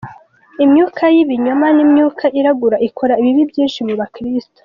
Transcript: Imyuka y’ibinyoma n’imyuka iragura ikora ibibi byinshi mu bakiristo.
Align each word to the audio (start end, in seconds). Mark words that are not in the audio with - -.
Imyuka 0.65 1.03
y’ibinyoma 1.15 1.67
n’imyuka 1.75 2.25
iragura 2.39 2.77
ikora 2.87 3.13
ibibi 3.21 3.43
byinshi 3.51 3.79
mu 3.87 3.93
bakiristo. 3.99 4.59